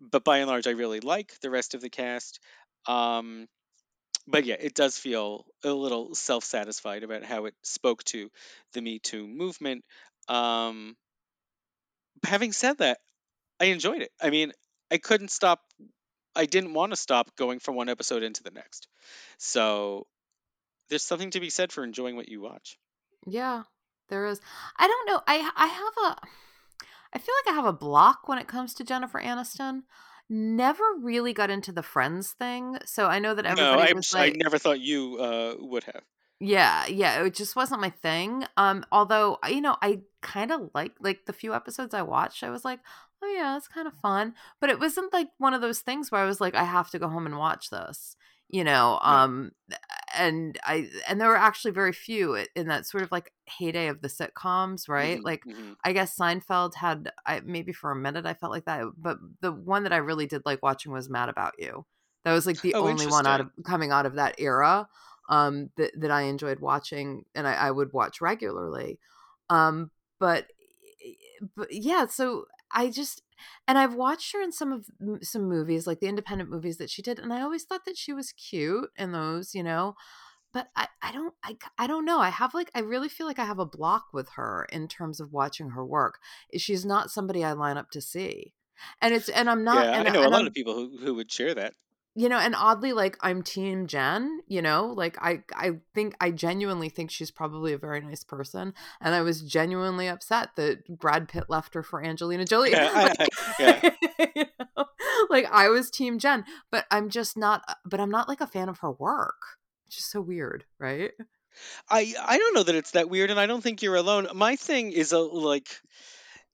[0.00, 2.40] But by and large, I really like the rest of the cast.
[2.86, 3.46] Um,
[4.26, 8.30] but yeah, it does feel a little self satisfied about how it spoke to
[8.72, 9.84] the Me Too movement.
[10.28, 10.96] Um,
[12.24, 12.98] having said that,
[13.60, 14.10] I enjoyed it.
[14.20, 14.52] I mean,
[14.90, 15.60] I couldn't stop.
[16.34, 18.88] I didn't want to stop going from one episode into the next.
[19.38, 20.06] So
[20.88, 22.78] there's something to be said for enjoying what you watch.
[23.26, 23.62] Yeah,
[24.08, 24.40] there is.
[24.76, 25.20] I don't know.
[25.26, 26.28] I I have a.
[27.12, 29.82] I feel like I have a block when it comes to Jennifer Aniston.
[30.36, 34.06] Never really got into the Friends thing, so I know that No, everybody I'm, was
[34.06, 36.02] s- I like, never thought you uh, would have.
[36.40, 38.44] Yeah, yeah, it just wasn't my thing.
[38.56, 42.50] Um, although you know, I kind of like like the few episodes I watched, I
[42.50, 42.80] was like,
[43.22, 44.34] oh yeah, it's kind of fun.
[44.60, 46.98] But it wasn't like one of those things where I was like, I have to
[46.98, 48.16] go home and watch this,
[48.48, 48.98] you know.
[49.02, 49.52] Um,
[50.16, 54.00] and I and there were actually very few in that sort of like heyday of
[54.02, 55.20] the sitcoms, right?
[55.20, 55.76] Mhm, Like mhm.
[55.84, 59.52] I guess Seinfeld had I maybe for a minute I felt like that, but the
[59.52, 61.86] one that I really did like watching was Mad About You.
[62.24, 64.88] That was like the Oh, only one out of coming out of that era
[65.28, 68.98] um that that I enjoyed watching and I, I would watch regularly.
[69.50, 70.46] Um but
[71.56, 73.22] but yeah, so I just
[73.68, 74.86] and I've watched her in some of
[75.22, 78.12] some movies like the independent movies that she did and I always thought that she
[78.12, 79.94] was cute in those, you know.
[80.52, 82.20] But I, I don't I, I don't know.
[82.20, 85.20] I have like I really feel like I have a block with her in terms
[85.20, 86.20] of watching her work.
[86.56, 88.54] She's not somebody I line up to see.
[89.00, 90.98] And it's and I'm not Yeah, and I know a lot I'm of people who,
[90.98, 91.74] who would share that.
[92.14, 96.30] You know and oddly like i'm team jen you know like i i think i
[96.30, 101.28] genuinely think she's probably a very nice person and i was genuinely upset that brad
[101.28, 103.26] pitt left her for angelina jolie Yeah, like, I-
[103.58, 103.90] yeah.
[104.36, 104.44] you
[104.76, 104.84] know,
[105.30, 108.46] like i was team jen but i'm just not uh, but i'm not like a
[108.46, 109.42] fan of her work
[109.86, 111.12] it's just so weird right
[111.88, 114.26] I I don't know that it's that weird, and I don't think you're alone.
[114.34, 115.68] My thing is a like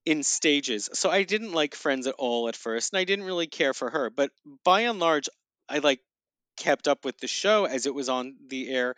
[0.05, 0.91] in stages.
[0.93, 3.89] So I didn't like Friends at all at first, and I didn't really care for
[3.89, 4.11] her.
[4.11, 4.31] But
[4.63, 5.31] by and large,
[5.71, 6.01] I like
[6.57, 8.95] kept up with the show as it was on the air,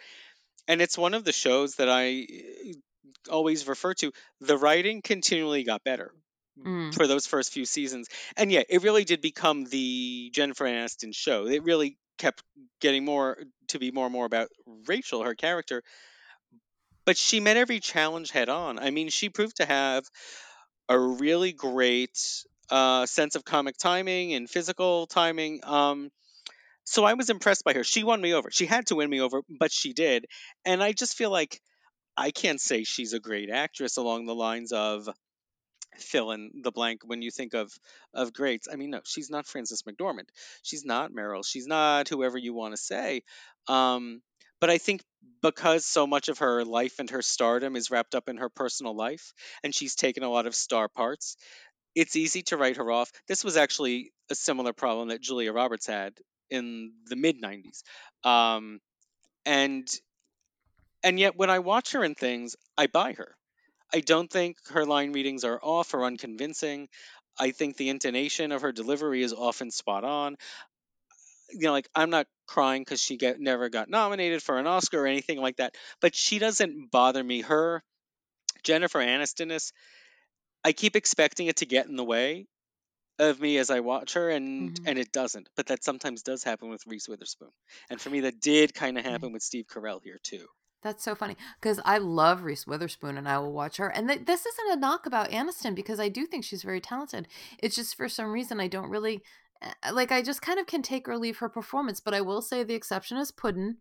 [0.69, 4.13] and it's one of the shows that I uh, always refer to.
[4.41, 6.13] The writing continually got better
[6.59, 11.15] Mm, for those first few seasons, and yeah, it really did become the Jennifer Aniston
[11.15, 11.47] show.
[11.47, 12.43] It really kept
[12.81, 14.49] getting more to be more and more about
[14.87, 15.83] Rachel, her character
[17.05, 18.79] but she met every challenge head on.
[18.79, 20.05] I mean, she proved to have
[20.89, 22.19] a really great
[22.71, 25.61] uh, sense of comic timing and physical timing.
[25.65, 26.11] Um,
[26.85, 27.85] so I was impressed by her.
[27.85, 28.51] She won me over.
[28.51, 30.27] She had to win me over, but she did.
[30.65, 31.61] And I just feel like
[32.17, 35.09] I can't say she's a great actress along the lines of
[35.99, 37.73] fill in the blank when you think of
[38.15, 38.69] of greats.
[38.71, 40.29] I mean, no, she's not Frances McDormand.
[40.63, 41.45] She's not Meryl.
[41.47, 43.23] She's not whoever you want to say.
[43.69, 44.23] Um,
[44.61, 45.03] but I think
[45.43, 48.95] because so much of her life and her stardom is wrapped up in her personal
[48.97, 51.37] life, and she's taken a lot of star parts,
[51.95, 53.11] it's easy to write her off.
[53.29, 56.15] This was actually a similar problem that Julia Roberts had
[56.53, 57.83] in the mid '90s,
[58.25, 58.81] um,
[59.47, 59.89] and
[61.03, 63.37] and yet when I watch her in things, I buy her.
[63.93, 66.89] I don't think her line readings are off or unconvincing.
[67.39, 70.37] I think the intonation of her delivery is often spot on.
[71.51, 75.03] You know, like I'm not crying because she get never got nominated for an Oscar
[75.03, 77.43] or anything like that, but she doesn't bother me.
[77.43, 77.83] Her
[78.63, 79.73] Jennifer Aniston is,
[80.65, 82.47] I keep expecting it to get in the way
[83.19, 84.85] of me as I watch her, and Mhm.
[84.87, 85.49] and it doesn't.
[85.57, 87.51] But that sometimes does happen with Reese Witherspoon,
[87.91, 90.47] and for me, that did kind of happen with Steve Carell here too.
[90.83, 93.87] That's so funny because I love Reese Witherspoon and I will watch her.
[93.89, 97.29] And th- this isn't a knock about Aniston because I do think she's very talented.
[97.59, 99.23] It's just for some reason I don't really
[99.93, 100.11] like.
[100.11, 102.01] I just kind of can take or leave her performance.
[102.01, 103.77] But I will say the exception is Puddin.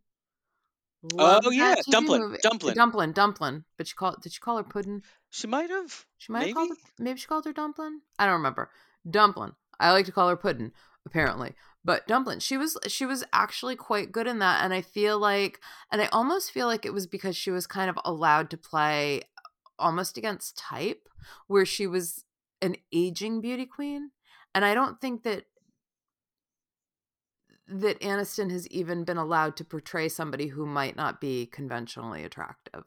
[1.14, 2.38] Love Oh yeah, that TV Dumplin, movie.
[2.44, 2.76] Dumplin.
[2.76, 3.66] Dumplin, Dumplin.
[3.78, 4.22] But she called.
[4.22, 5.02] Did she call her Puddin?
[5.32, 6.06] She might have.
[6.20, 6.54] She might have Maybe.
[6.54, 6.76] called her.
[7.00, 8.02] Maybe she called her Dumplin.
[8.20, 8.70] I don't remember.
[9.10, 9.54] Dumplin.
[9.80, 10.72] I like to call her Puddin.
[11.04, 12.40] Apparently, but Dumplin.
[12.40, 12.78] She was.
[12.88, 15.60] She was actually quite good in that, and I feel like,
[15.92, 19.24] and I almost feel like it was because she was kind of allowed to play
[19.80, 21.10] almost against type,
[21.48, 22.24] where she was
[22.62, 24.12] an aging beauty queen,
[24.54, 25.46] and I don't think that
[27.68, 32.84] that Aniston has even been allowed to portray somebody who might not be conventionally attractive.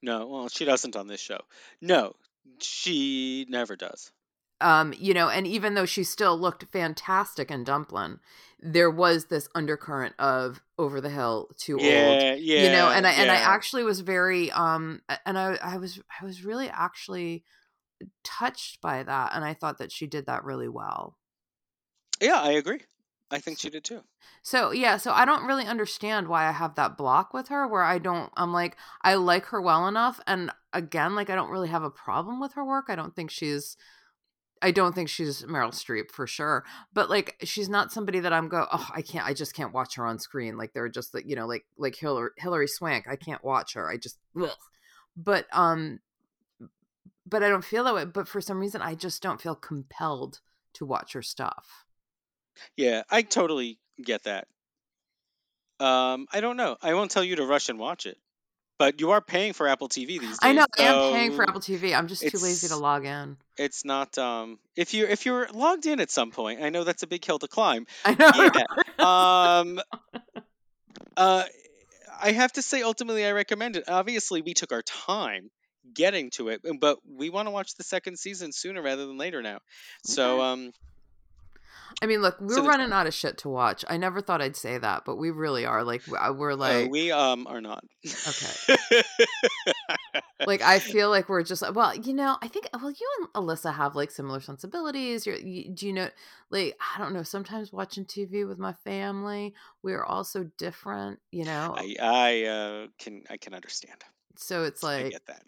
[0.00, 1.40] No, well, she doesn't on this show.
[1.80, 2.14] No,
[2.60, 4.10] she never does.
[4.60, 8.18] Um you know and even though she still looked fantastic in dumplin
[8.60, 12.62] there was this undercurrent of over the hill too old Yeah, yeah.
[12.64, 16.24] you know and i and i actually was very um and i i was i
[16.24, 17.44] was really actually
[18.24, 21.16] touched by that and i thought that she did that really well
[22.20, 22.80] Yeah, I agree.
[23.30, 24.00] I think she did too.
[24.42, 27.82] so yeah so i don't really understand why i have that block with her where
[27.82, 31.68] i don't i'm like i like her well enough and again like i don't really
[31.68, 33.76] have a problem with her work i don't think she's
[34.62, 38.48] I don't think she's Meryl Streep for sure, but like she's not somebody that I'm
[38.48, 38.66] go.
[38.72, 39.26] Oh, I can't.
[39.26, 40.56] I just can't watch her on screen.
[40.56, 43.06] Like they're just like you know, like like Hillary Hillary Swank.
[43.08, 43.88] I can't watch her.
[43.88, 44.18] I just.
[44.40, 44.50] Ugh.
[45.16, 46.00] But um,
[47.26, 48.04] but I don't feel that way.
[48.04, 50.40] But for some reason, I just don't feel compelled
[50.74, 51.84] to watch her stuff.
[52.76, 54.48] Yeah, I totally get that.
[55.80, 56.76] Um, I don't know.
[56.82, 58.18] I won't tell you to rush and watch it,
[58.78, 60.38] but you are paying for Apple TV these days.
[60.42, 61.96] I know I am paying for Apple TV.
[61.96, 63.36] I'm just too lazy to log in.
[63.56, 67.02] it's not um if you if you're logged in at some point, I know that's
[67.02, 67.86] a big hill to climb.
[68.04, 68.30] I know.
[68.34, 69.60] Yeah.
[69.60, 69.80] Um
[71.16, 71.44] uh
[72.20, 73.84] I have to say ultimately I recommend it.
[73.88, 75.50] Obviously, we took our time
[75.94, 79.42] getting to it, but we want to watch the second season sooner rather than later
[79.42, 79.58] now.
[80.04, 80.50] So Okay.
[80.52, 80.72] um
[82.02, 83.84] I mean, look, we're there's running out of shit to watch.
[83.88, 85.82] I never thought I'd say that, but we really are.
[85.84, 87.84] Like, uh, we're uh, like, we um are not.
[88.06, 89.02] okay.
[90.46, 93.74] like I feel like we're just well, you know, I think well, you and Alyssa
[93.74, 95.26] have like similar sensibilities.
[95.26, 96.08] You're, you, do you know,
[96.50, 97.22] like I don't know.
[97.22, 101.74] Sometimes watching TV with my family, we're all so different, you know.
[101.76, 104.02] I I uh, can I can understand.
[104.36, 105.42] So it's like I get that.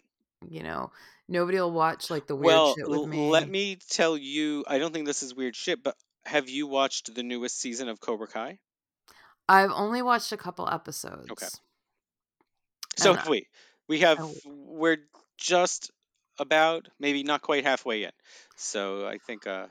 [0.49, 0.91] you know,
[1.29, 3.75] nobody will watch like the weird Well, shit with l- let me.
[3.75, 4.65] me tell you.
[4.67, 7.99] I don't think this is weird shit, but have you watched the newest season of
[7.99, 8.59] Cobra Kai?
[9.47, 11.31] I've only watched a couple episodes.
[11.31, 11.47] Okay.
[12.97, 13.47] So have we.
[13.87, 14.19] We have.
[14.19, 14.97] I We're
[15.37, 15.91] just
[16.39, 18.11] about maybe not quite halfway in.
[18.55, 19.67] So I think uh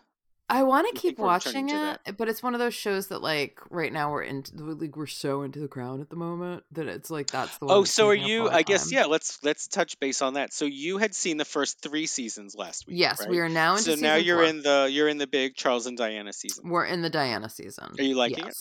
[0.50, 3.92] I want to keep watching it, but it's one of those shows that like right
[3.92, 7.28] now we're into like we're so into the crown at the moment that it's like
[7.30, 8.50] that's the one Oh, so are taking up all you?
[8.50, 8.98] I guess time.
[8.98, 9.04] yeah.
[9.06, 10.52] Let's let's touch base on that.
[10.52, 13.84] So you had seen the first three seasons last week, Yes, we are now into
[13.84, 14.46] So now you're four.
[14.46, 16.68] in the you're in the big Charles and Diana season.
[16.68, 17.94] We're in the Diana season.
[17.98, 18.54] Are you liking it?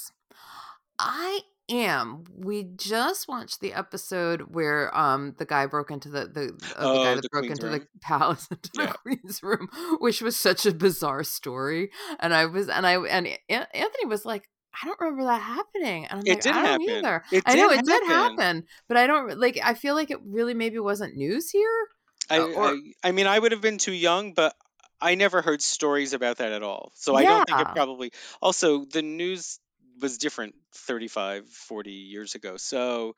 [0.99, 2.23] I am.
[2.35, 6.99] We just watched the episode where um the guy broke into the the uh, the
[6.99, 9.67] guy Oh, that the broke Queen's into the palace into the queen's room,
[9.99, 11.91] which was such a bizarre story.
[12.19, 14.49] And I was and I and Anthony was like,
[14.81, 16.05] I don't remember that happening.
[16.05, 16.89] And I'm It like, did I don't happen.
[16.89, 17.23] either.
[17.31, 18.37] It I know it did happen.
[18.37, 19.59] happen, but I don't like.
[19.63, 21.87] I feel like it really maybe wasn't news here,
[22.29, 24.55] I, uh, or I I mean I would have been too young, but
[25.01, 26.91] I never heard stories about that at all.
[26.95, 29.59] So I don't think it probably also the news
[30.01, 32.57] was different 35 40 years ago.
[32.57, 33.15] So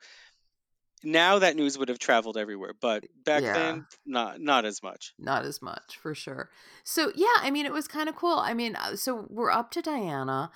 [1.04, 3.52] now that news would have traveled everywhere, but back yeah.
[3.52, 5.14] then not not as much.
[5.18, 6.50] not as much for sure
[6.84, 9.70] so yeah i mean it was kind of cool i mean uh, so we're up
[9.70, 10.50] to diana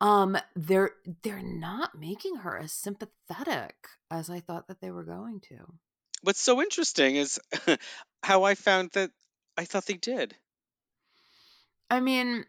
[0.00, 0.90] um they're
[1.22, 3.74] they're not making her as sympathetic
[4.10, 5.56] as i thought that they were going to
[6.22, 7.38] What's so interesting is
[8.22, 9.10] how I found that
[9.56, 10.34] I thought they did.
[11.88, 12.44] i mean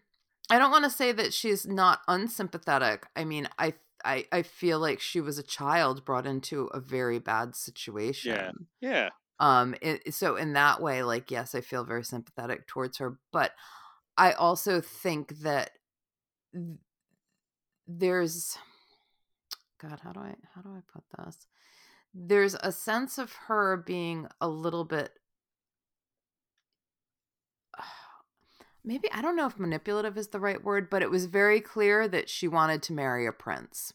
[0.49, 3.73] i don't want to say that she's not unsympathetic i mean i
[4.05, 7.53] I, I feel like she was a child brought into a very bad Yeah.
[7.55, 9.10] situation Yeah.
[9.39, 13.51] um it, so in that way like yes i feel very sympathetic towards her but
[14.17, 15.71] i also think that
[16.53, 16.77] th-
[17.88, 18.57] there's
[19.81, 21.47] god how do i how do i put this
[22.13, 25.12] there's a sense of her being a little bit
[28.88, 32.08] maybe I don't know if manipulative is the right word, but it was very clear
[32.08, 33.93] that she wanted to marry a prince.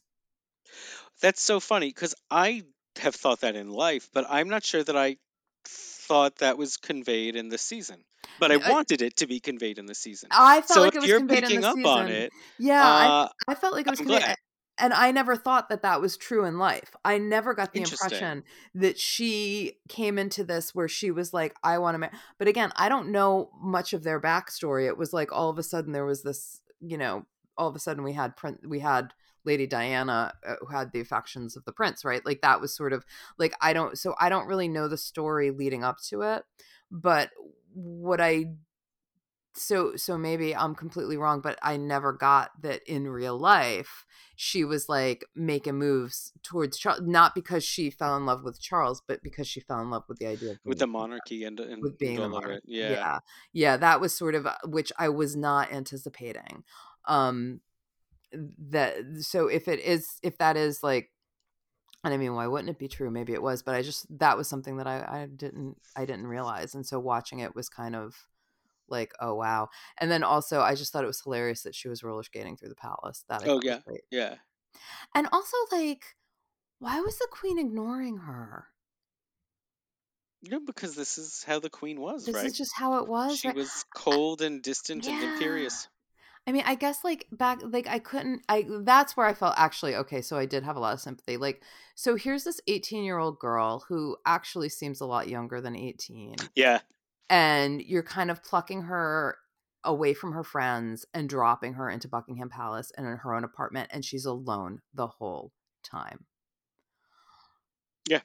[1.20, 2.62] That's so funny because I
[3.00, 5.16] have thought that in life, but I'm not sure that I
[5.64, 8.04] thought that was conveyed in the season.
[8.38, 10.28] But I I, wanted it to be conveyed in the season.
[10.32, 12.82] I felt So like it was you're conveyed in picking the up on it, Yeah,
[12.82, 14.36] I uh, I felt like it was I'm conveyed, glad.
[14.78, 16.96] And I never thought that that was true in life.
[17.04, 21.78] I never got the impression that she came into this where she was like, "I
[21.78, 24.86] want to marry." But again, I don't know much of their backstory.
[24.86, 27.80] It was like all of a sudden there was this, you know, all of a
[27.80, 29.12] sudden we had Prin- we had
[29.44, 32.24] Lady Diana uh, who had the affections of the prince, right?
[32.24, 33.04] Like that was sort of
[33.38, 36.44] like I don't so I don't really know the story leading up to it,
[36.90, 37.30] but
[37.74, 38.46] what I
[39.54, 44.64] so so maybe I'm completely wrong, but I never got that in real life she
[44.64, 49.22] was like making moves towards Charles, not because she fell in love with Charles, but
[49.22, 51.98] because she fell in love with the idea of with the monarchy and and, with
[51.98, 52.62] being and the all of monarch.
[52.66, 52.90] Yeah.
[52.90, 53.18] Yeah,
[53.52, 56.64] yeah, that was sort of uh, which I was not anticipating.
[57.06, 57.60] Um,
[58.70, 61.10] that so if it is if that is like
[62.04, 63.12] and I mean, why wouldn't it be true?
[63.12, 66.26] Maybe it was, but I just that was something that I, I didn't I didn't
[66.26, 68.26] realize, and so watching it was kind of
[68.92, 69.68] like, oh wow.
[69.98, 72.68] And then also, I just thought it was hilarious that she was roller skating through
[72.68, 73.24] the palace.
[73.28, 73.80] That I Oh yeah.
[73.84, 74.02] great.
[74.10, 74.36] Yeah.
[75.14, 76.16] And also, like,
[76.78, 78.68] why was the queen ignoring her?
[80.42, 82.42] Yeah, because this is how the queen was, This right?
[82.42, 83.56] This is just how it was, She right?
[83.56, 85.34] was cold and distant and Yeah.
[85.34, 85.88] imperious.
[86.46, 88.42] I mean, I guess like back, like I couldn't.
[88.48, 90.20] I that's where I felt actually okay.
[90.22, 91.36] So I did have a lot of sympathy.
[91.36, 91.62] Like,
[91.94, 96.50] so here's this 18 year old girl who actually seems a lot younger than 18.
[96.56, 96.80] Yeah.
[97.28, 99.36] And you're kind of plucking her
[99.84, 103.90] away from her friends and dropping her into Buckingham Palace and in her own apartment,
[103.92, 106.26] and she's alone the whole time.
[108.08, 108.20] Yeah.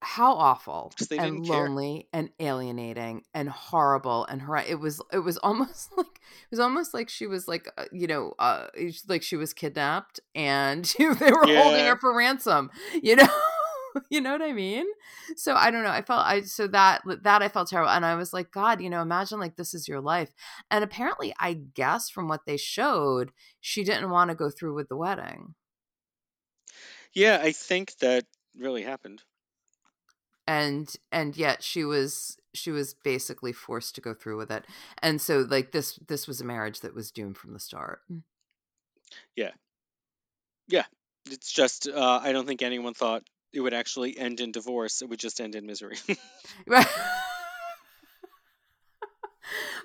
[0.00, 1.56] How awful and didn't care.
[1.56, 6.60] lonely and alienating and horrible and her it was it was almost like it was
[6.60, 8.68] almost like she was like uh, you know uh
[9.08, 12.70] like she was kidnapped and they were holding her for ransom
[13.02, 13.26] you know
[14.10, 14.86] you know what i mean
[15.36, 18.14] so i don't know i felt i so that that i felt terrible and i
[18.14, 20.32] was like god you know imagine like this is your life
[20.70, 24.88] and apparently i guess from what they showed she didn't want to go through with
[24.88, 25.54] the wedding
[27.12, 29.22] Yeah, I think that really happened.
[30.46, 34.64] and and yet she was she was basically forced to go through with it
[35.02, 38.00] and so like this this was a marriage that was doomed from the start
[39.36, 39.52] Yeah.
[40.68, 40.84] Yeah.
[41.30, 45.02] It's just uh, I don't think anyone thought it would actually end in divorce.
[45.02, 45.96] It would just end in misery.
[46.66, 46.86] Right.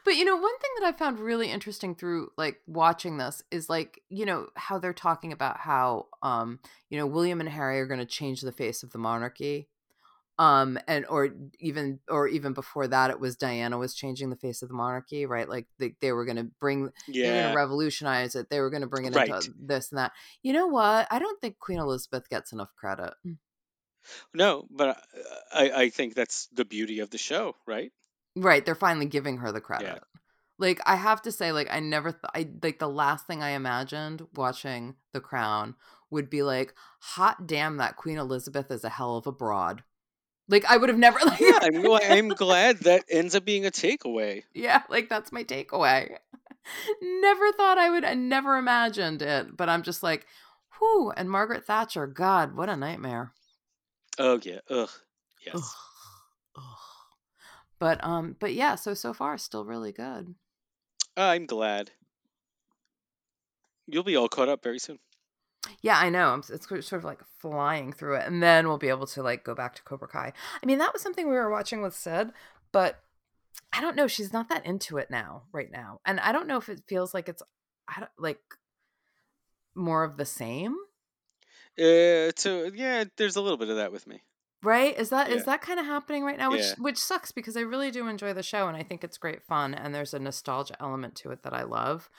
[0.05, 3.69] but you know, one thing that I found really interesting through like watching this is
[3.69, 7.85] like, you know, how they're talking about how um, you know, William and Harry are
[7.87, 9.69] going to change the face of the monarchy.
[10.39, 14.63] Um and or even or even before that it was Diana was changing the face
[14.63, 15.47] of the monarchy, right?
[15.47, 17.51] Like they, they were going to bring yeah.
[17.51, 18.49] to revolutionise it.
[18.49, 19.29] They were going to bring it Right.
[19.29, 20.11] into this and that.
[20.41, 21.07] You know what?
[21.11, 23.13] I don't think Queen Elizabeth gets enough credit.
[24.33, 24.93] No, but uh,
[25.53, 27.91] I I think that's the beauty of the show, right?
[28.35, 29.61] Right, they're finally giving her the Yeah.
[29.61, 30.03] credit.
[30.59, 33.49] Like I have to say, like I never, th- I like the last thing I
[33.51, 35.75] imagined watching The Crown
[36.09, 39.83] would be like, hot damn, that Queen Elizabeth is a hell of a broad.
[40.47, 43.71] Like I would have never, like, Yeah, I'm I'm glad that ends up being a
[43.71, 44.43] takeaway.
[44.53, 46.15] yeah, like that's my takeaway.
[47.01, 50.25] never thought I would, I never imagined it, but I'm just like,
[50.79, 51.11] whew.
[51.17, 53.33] And Margaret Thatcher, God, what a nightmare.
[54.19, 54.59] Oh yeah.
[54.69, 54.77] Ugh.
[54.79, 54.89] Ugh,
[55.45, 55.75] Yes.
[56.55, 56.63] ugh.
[57.79, 60.35] But um, but yeah, so so far still really good.
[61.17, 61.91] I'm glad.
[63.87, 64.99] You'll be all caught up very soon.
[65.81, 66.29] Yeah, I know.
[66.29, 69.43] I'm- It's sort of like flying through it, and then we'll be able to like
[69.43, 70.31] go back to Cobra Kai.
[70.61, 72.31] I mean, that was something we were watching with Sid,
[72.71, 73.03] but
[73.73, 74.07] I don't know.
[74.07, 77.13] She's not that into it now, right now, and I don't know if it feels
[77.13, 77.43] like it's,
[77.87, 78.39] I don't like
[79.75, 80.75] more of the same,
[81.79, 84.21] Uh, so yeah, there's a little bit of that with me.
[84.63, 84.97] right?
[84.97, 85.43] Is that is Yeah.
[85.45, 86.51] that kind of happening right now?
[86.51, 86.75] Which Yeah.
[86.77, 89.73] which sucks because I really do enjoy the show, and I think it's great fun,
[89.73, 92.09] and there's a nostalgia element to it that I love.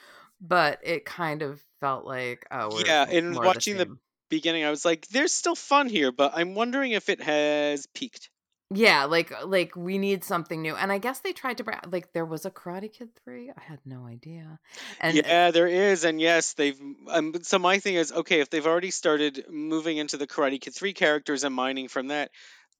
[0.40, 4.00] But it kind of felt like oh, we're Yeah, and of watching the same.
[4.28, 8.28] beginning, I was like, "There's still fun here," but I'm wondering if it has peaked.
[8.74, 10.74] Yeah, like like we need something new.
[10.74, 13.50] And I guess they tried to bring like there was a Karate Kid 3.
[13.56, 14.58] I had no idea.
[15.00, 16.80] And Yeah, there is, and yes, they've.
[17.08, 20.74] Um, so my thing is, okay, if they've already started moving into the Karate Kid
[20.74, 22.30] three characters and mining from that,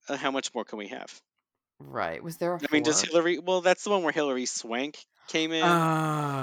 [0.09, 1.21] uh, how much more can we have?
[1.81, 3.39] right, was there a I mean, does Hilary?
[3.39, 4.97] Well, that's the one where Hilary Swank
[5.29, 5.63] came in.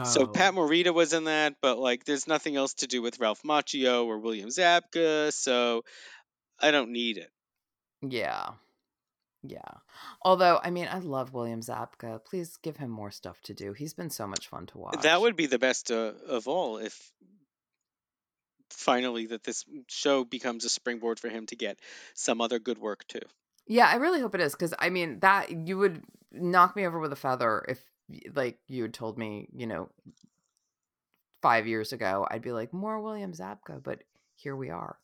[0.06, 0.28] So Oh.
[0.28, 4.06] Pat Morita was in that, but like, there's nothing else to do with Ralph Macchio
[4.06, 5.84] or William Zabka, so
[6.60, 7.30] I don't need it.
[8.02, 8.52] Yeah.
[9.44, 9.62] Yeah.
[10.22, 12.24] Although, I mean, I love William Zabka.
[12.24, 13.74] Please give him more stuff to do.
[13.74, 15.02] He's been so much fun to watch.
[15.02, 17.12] That would be the best uh, of all if
[18.70, 21.80] finally that this show becomes a springboard for him to get
[22.14, 23.22] some other good work too.
[23.68, 27.00] Yeah, I really hope it is because I mean that you would knock me over
[27.00, 27.84] with a feather if
[28.34, 29.90] like you had told me, you know,
[31.42, 34.04] five years ago, I'd be like more William Zabka, but
[34.36, 34.98] here we are.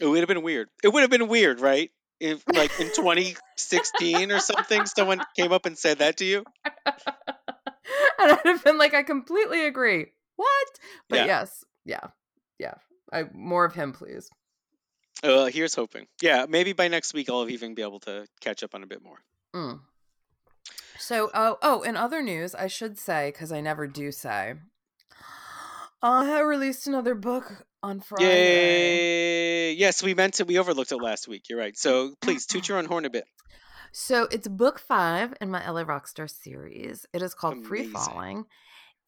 [0.00, 0.68] It would have been weird.
[0.82, 1.90] It would have been weird, right?
[2.20, 6.44] If like in 2016 or something, someone came up and said that to you.
[6.64, 6.94] and
[8.18, 10.06] I'd have been like, I completely agree.
[10.36, 10.68] What?
[11.08, 11.26] But Yeah.
[11.26, 12.06] yes, yeah,
[12.58, 12.74] yeah.
[13.12, 14.28] I more of him, please.
[15.22, 16.06] Uh, here's hoping.
[16.22, 19.02] Yeah, maybe by next week I'll even be able to catch up on a bit
[19.02, 19.18] more.
[19.54, 19.80] Mm.
[20.98, 24.54] So, oh, oh, in other news, I should say because I never do say,
[26.02, 28.24] I released another book on Friday.
[28.24, 29.72] Yay!
[29.72, 30.44] Yes, we meant to.
[30.44, 31.44] We overlooked it last week.
[31.48, 31.76] You're right.
[31.76, 33.24] So please toot your own horn a bit.
[33.92, 37.06] So it's book five in my LA Rockstar series.
[37.12, 38.44] It is called Free Falling,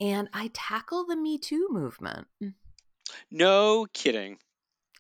[0.01, 2.27] and I tackle the Me Too movement.
[3.31, 4.39] No kidding.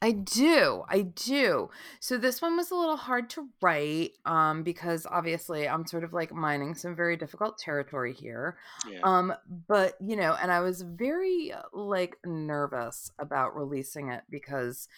[0.03, 0.82] I do.
[0.88, 1.70] I do.
[2.00, 6.12] So this one was a little hard to write um because obviously I'm sort of
[6.12, 8.57] like mining some very difficult territory here.
[8.90, 8.98] Yeah.
[9.05, 9.32] Um
[9.68, 14.88] but you know, and I was very uh, like nervous about releasing it because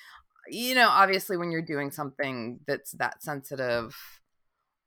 [0.49, 3.95] you know, obviously when you're doing something that's that sensitive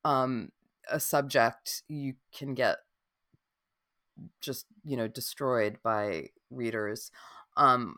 [0.04, 0.50] um
[0.90, 2.78] a subject, you can get
[4.42, 7.12] just, you know, destroyed by readers.
[7.56, 7.98] Um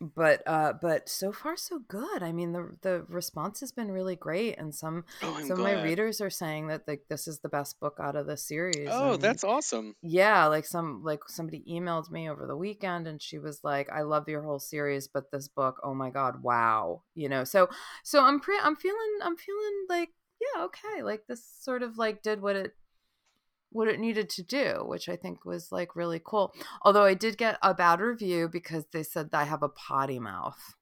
[0.00, 2.22] but uh but so far so good.
[2.22, 5.82] I mean the the response has been really great and some oh, some of my
[5.82, 9.12] readers are saying that like this is the best book out of the series Oh,
[9.14, 9.94] and that's awesome.
[10.02, 14.00] yeah like some like somebody emailed me over the weekend and she was like i
[14.02, 17.44] love your whole series but this book oh my god wow you know?
[17.44, 17.68] So
[18.02, 20.08] so i'm pre i'm feeling i'm feeling like
[20.40, 22.72] yeah okay like this sort of like did what it
[23.70, 26.52] what it needed to do which i think was like really cool
[26.82, 30.18] although i did get a bad review because they said that i have a potty
[30.18, 30.74] mouth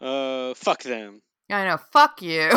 [0.00, 1.22] Uh, fuck them.
[1.50, 1.76] I know.
[1.76, 2.50] Fuck you.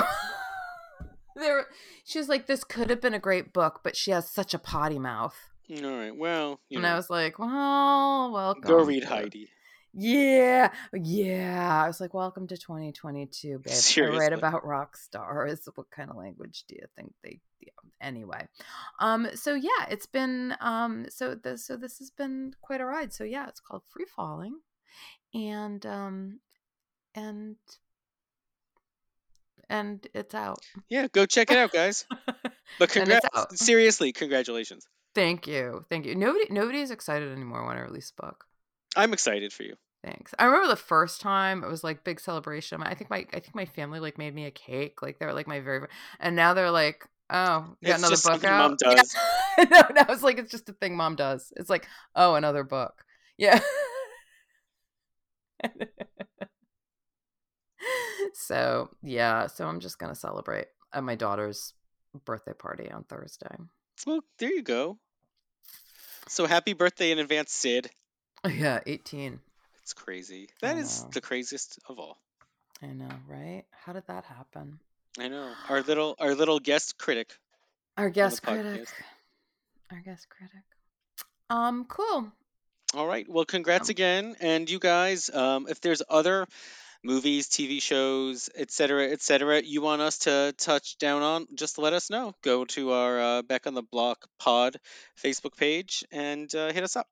[1.35, 1.65] there,
[2.03, 4.59] she was like, "This could have been a great book, but she has such a
[4.59, 5.35] potty mouth."
[5.83, 6.15] All right.
[6.15, 9.49] Well, you and I was like, "Well, welcome." go read Heidi.
[9.93, 11.81] Yeah, yeah.
[11.83, 14.19] I was like, "Welcome to 2022, babe." I Seriously.
[14.19, 15.67] write about rock stars.
[15.75, 17.39] What kind of language do you think they?
[17.59, 17.71] Yeah.
[17.99, 18.47] Anyway,
[18.99, 19.27] um.
[19.35, 21.05] So yeah, it's been um.
[21.09, 23.13] So this so this has been quite a ride.
[23.13, 24.59] So yeah, it's called Free Falling,
[25.33, 26.39] and um,
[27.13, 27.57] and
[29.69, 30.59] and it's out.
[30.89, 32.05] Yeah, go check it out, guys.
[32.79, 33.27] But congrats.
[33.55, 34.85] Seriously, congratulations.
[35.15, 35.83] Thank you.
[35.89, 36.15] Thank you.
[36.15, 38.45] Nobody nobody's excited anymore when I release a book.
[38.95, 39.75] I'm excited for you.
[40.03, 40.33] Thanks.
[40.39, 42.81] I remember the first time it was like big celebration.
[42.81, 45.01] I think my I think my family like made me a cake.
[45.01, 45.87] Like they were like my very
[46.19, 48.71] and now they're like, oh, you got another just book out.
[48.71, 49.15] mom does.
[49.57, 49.65] Yeah.
[49.69, 51.53] no, no, it's like it's just a thing mom does.
[51.55, 53.05] It's like, oh, another book.
[53.37, 53.59] Yeah.
[58.33, 61.73] so yeah, so I'm just gonna celebrate at my daughter's
[62.25, 63.55] birthday party on Thursday.
[64.07, 64.97] Well, there you go.
[66.27, 67.91] So happy birthday in advance, Sid.
[68.49, 69.39] Yeah, 18.
[69.83, 70.49] It's crazy.
[70.61, 72.17] That is the craziest of all.
[72.81, 73.63] I know, right?
[73.71, 74.79] How did that happen?
[75.19, 75.51] I know.
[75.69, 77.31] Our little our little guest critic.
[77.97, 78.87] Our guest critic.
[79.91, 80.63] Our guest critic.
[81.49, 82.31] Um, cool.
[82.95, 83.27] All right.
[83.29, 85.29] Well, congrats Um, again, and you guys.
[85.29, 86.47] Um, if there's other
[87.03, 92.09] movies, TV shows, etc., etc., you want us to touch down on, just let us
[92.09, 92.33] know.
[92.43, 94.77] Go to our uh, Back on the Block Pod
[95.21, 97.07] Facebook page and uh, hit us up.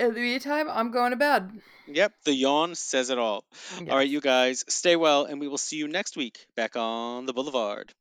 [0.00, 1.60] In the meantime, I'm going to bed.
[1.86, 3.44] Yep, the yawn says it all.
[3.80, 7.26] All right, you guys, stay well, and we will see you next week back on
[7.26, 7.92] the Boulevard.